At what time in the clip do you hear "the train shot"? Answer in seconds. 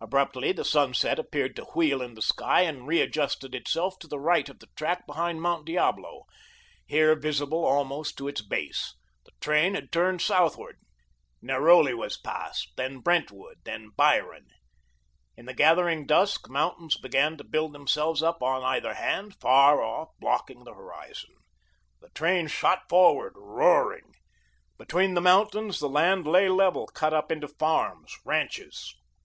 22.00-22.88